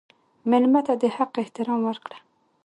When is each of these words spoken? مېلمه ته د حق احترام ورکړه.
مېلمه 0.49 0.81
ته 0.87 0.93
د 1.01 1.03
حق 1.15 1.33
احترام 1.43 1.79
ورکړه. 1.85 2.17